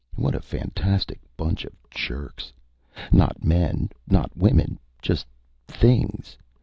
What 0.15 0.33
a 0.33 0.41
fantastic 0.41 1.19
bunch 1.37 1.63
of 1.63 1.73
jerks! 1.91 2.51
Not 3.11 3.43
men, 3.43 3.91
not 4.07 4.35
women, 4.35 4.79
just 4.99 5.27
things. 5.67 6.39